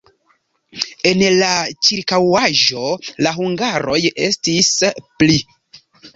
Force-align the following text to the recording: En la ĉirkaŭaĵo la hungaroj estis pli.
En 1.09 1.19
la 1.39 1.49
ĉirkaŭaĵo 1.87 2.87
la 3.27 3.35
hungaroj 3.37 4.01
estis 4.31 4.73
pli. 5.21 5.39